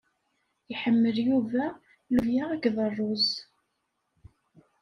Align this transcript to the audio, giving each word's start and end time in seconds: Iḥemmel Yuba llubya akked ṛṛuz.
Iḥemmel 0.73 1.17
Yuba 1.27 1.63
llubya 2.11 2.43
akked 2.53 2.75
ṛṛuz. 2.89 3.27